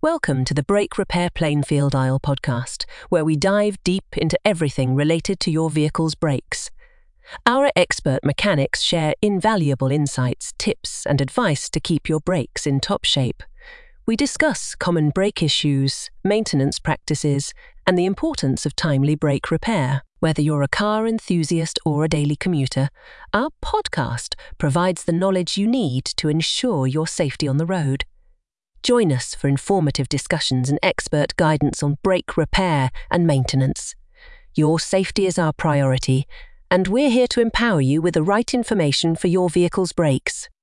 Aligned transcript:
Welcome 0.00 0.44
to 0.44 0.54
the 0.54 0.62
Brake 0.62 0.96
Repair 0.96 1.28
Plainfield 1.28 1.92
IL 1.92 2.20
podcast, 2.20 2.84
where 3.08 3.24
we 3.24 3.34
dive 3.34 3.82
deep 3.82 4.16
into 4.16 4.38
everything 4.44 4.94
related 4.94 5.40
to 5.40 5.50
your 5.50 5.70
vehicle's 5.70 6.14
brakes. 6.14 6.70
Our 7.44 7.72
expert 7.74 8.20
mechanics 8.22 8.80
share 8.80 9.14
invaluable 9.20 9.90
insights, 9.90 10.54
tips, 10.56 11.04
and 11.04 11.20
advice 11.20 11.68
to 11.70 11.80
keep 11.80 12.08
your 12.08 12.20
brakes 12.20 12.64
in 12.64 12.78
top 12.78 13.04
shape. 13.04 13.42
We 14.06 14.14
discuss 14.14 14.76
common 14.76 15.10
brake 15.10 15.42
issues, 15.42 16.10
maintenance 16.22 16.78
practices, 16.78 17.52
and 17.84 17.98
the 17.98 18.06
importance 18.06 18.64
of 18.64 18.76
timely 18.76 19.16
brake 19.16 19.50
repair. 19.50 20.02
Whether 20.20 20.42
you're 20.42 20.62
a 20.62 20.68
car 20.68 21.08
enthusiast 21.08 21.80
or 21.84 22.04
a 22.04 22.08
daily 22.08 22.36
commuter, 22.36 22.90
our 23.34 23.50
podcast 23.64 24.36
provides 24.58 25.02
the 25.02 25.12
knowledge 25.12 25.58
you 25.58 25.66
need 25.66 26.04
to 26.18 26.28
ensure 26.28 26.86
your 26.86 27.08
safety 27.08 27.48
on 27.48 27.56
the 27.56 27.66
road. 27.66 28.04
Join 28.82 29.12
us 29.12 29.34
for 29.34 29.48
informative 29.48 30.08
discussions 30.08 30.70
and 30.70 30.78
expert 30.82 31.34
guidance 31.36 31.82
on 31.82 31.98
brake 32.02 32.36
repair 32.36 32.90
and 33.10 33.26
maintenance. 33.26 33.94
Your 34.54 34.80
safety 34.80 35.26
is 35.26 35.38
our 35.38 35.52
priority, 35.52 36.26
and 36.70 36.88
we're 36.88 37.10
here 37.10 37.26
to 37.28 37.40
empower 37.40 37.80
you 37.80 38.00
with 38.00 38.14
the 38.14 38.22
right 38.22 38.52
information 38.54 39.16
for 39.16 39.28
your 39.28 39.50
vehicle's 39.50 39.92
brakes. 39.92 40.48